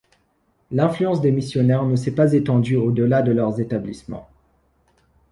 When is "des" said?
1.21-1.29